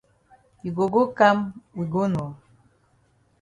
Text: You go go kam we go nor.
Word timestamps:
You 0.63 0.71
go 0.77 0.85
go 0.95 1.01
kam 1.17 1.37
we 1.77 1.83
go 1.93 2.03
nor. 2.13 2.29